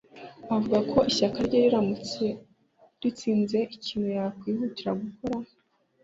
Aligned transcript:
Avugako 0.55 0.97
ishyaka 1.09 1.39
rye 1.47 1.59
ritsinze 3.01 3.59
ikintu 3.75 4.09
yakwihutira 4.17 4.91
gukora 5.01 5.47